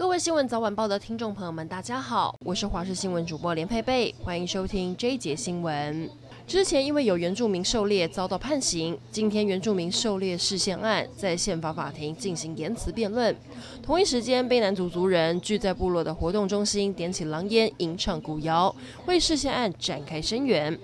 [0.00, 6.08] 各位新闻早晚报的听众朋友们，大家好，我是华视新闻主播连佩佩，欢迎收听这一节新闻。
[6.46, 13.36] 之前因为有原住民狩猎遭到判刑，今天原住民狩猎释宪案在宪法法庭进行言辞辩论。
[13.82, 18.74] 同一时间，卑南族族人聚在部落的活动中心，点起狼烟，吟唱古谣，
[19.04, 20.78] 为释宪案展开声援，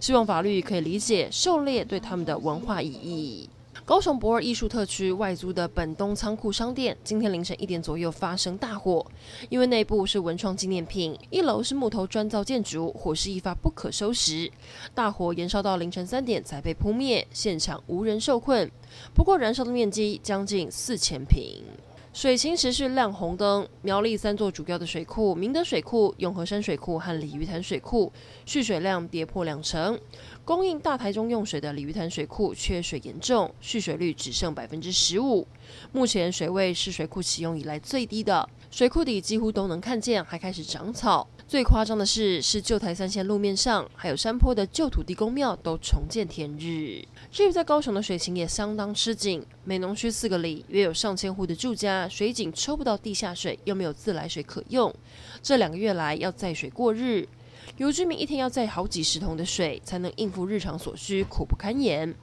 [0.00, 3.50] 希望法律可以理解狩猎对他们的文化意义。
[3.84, 9.04] 高雄博尔艺术特区外租的本东仓库商店，今天凌晨一点左右发生大火，
[9.48, 14.48] 因为内部是文创纪念品，一楼是木头砖造建筑，火势一发不可收拾，
[14.94, 18.70] 大火延烧到凌晨三点才被扑灭，现场无人受困，
[19.12, 21.64] 不过燃烧的面积将近四千平。
[22.12, 28.12] 水情持续亮红灯，苗栗三座主要的水库——明德水库、永和山水库和鲤鱼潭水库，
[28.44, 29.98] 蓄水量跌破两成。
[30.44, 35.48] 供应大台中用水的鲤鱼潭水库缺水严重，蓄水率只剩百分之十五。
[35.92, 41.26] 目前水位是水库启用以来最低的，水库底几乎都能看见，还开始长草。
[41.48, 47.02] 最夸张的是，是旧台三线路面上，还有山坡的旧土地公庙都重见天日。
[47.30, 54.94] 至于在高雄的水情也相当吃紧，美浓区四个里约有上千户的住家，水井抽不到地下水，又没有自来水可用，
[55.42, 57.28] 这两个月来要载水过日，
[57.76, 62.14] 有居民一天要载好几十桶的水才能应付日常所需，苦不堪言。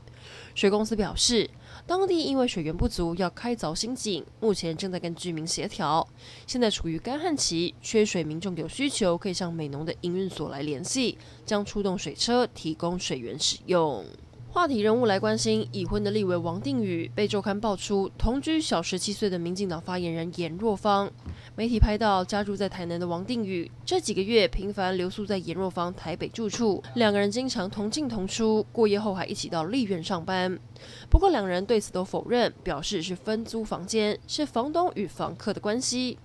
[0.54, 1.50] 水公司表示，
[1.88, 6.06] 当地因为水源不足，要开凿新井，目前正在跟居民协调。
[6.46, 14.06] 现在处于干旱期，缺水民众有需求，可以向美浓的营运所来联系，将出动水车提供水源使用。
[14.52, 21.10] 话题人物来关心，已婚的立委王定宇被周刊爆出同居小十七岁的民进党发言人颜若芳。
[21.56, 30.60] 媒体拍到家住在台南的王定宇，这几个月频繁留宿在颜若芳台北住处，两个人经常同进同出，过夜后还一起到立院上班。
[31.12, 36.18] 不过两人对此都否认，表示是分租房间，是房东与房客的关系。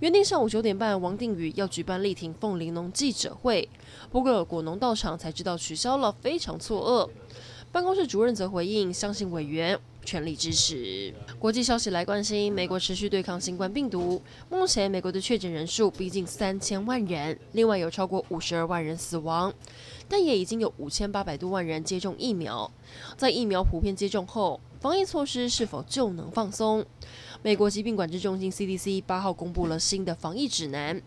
[0.00, 3.70] 原定上午九点半，王定宇要举办力挺凤玲农记者会，
[4.10, 7.10] 不过果农到场才知道取消了，非常错愕。
[7.74, 11.12] 办公室主任则回应，相信委员全力支持。
[11.40, 19.52] 国际消息来关心，美国持续对抗新冠病毒，目前美国的确诊人数逼近三千万人，另外有超过五十二万人死亡，
[20.08, 22.70] 但也已经有五千八百多万人接种疫苗。
[23.16, 26.86] 在疫苗普遍接种后，防疫措施是否就能放松？
[27.44, 30.98] 美国疾病管制中心 CDC 八号公布了新的防疫指南，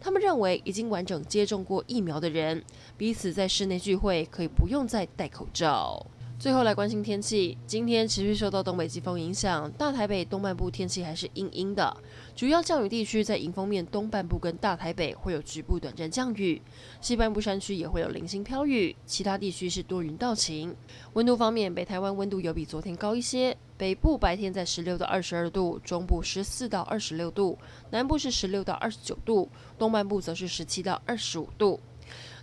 [0.00, 2.64] 他们认为已经完整接种过疫苗的人，
[2.98, 6.04] 彼此在室内聚会可以不用再戴口罩。
[6.44, 11.96] 最后来关心天气，今天持续受到东北季风影响，大台北东半部天气还是阴阴的，
[12.36, 16.60] 主要降雨地区在迎风面东半部跟大台北会有局部短暂降雨，
[17.00, 20.76] 西半部山区也会有零星飘雨，其他地区是多云到晴。
[21.14, 31.80] 温度方面，北台湾温度有比昨天高一些，北部白天在十六到二十二度，中部十四到二十六度，南部是十六到二十九度，东半部则是十七到二十五度。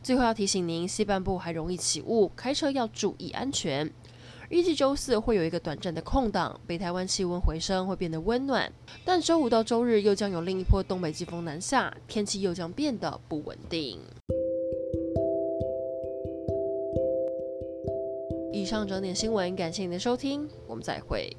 [0.04, 3.92] 最后要提醒您，西半部还容易起雾，开车要注意安全。
[4.50, 8.70] 预计周四会有一个短暂的空档，北台湾气温回升，会变得温暖。
[9.06, 14.00] 但周五到周日又将有另一波东北季风南下，天气又将变得不稳定。
[18.52, 21.34] 以上整点新闻，感谢您的收听，我们再会。